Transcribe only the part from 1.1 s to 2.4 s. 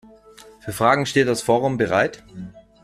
das Forum bereit.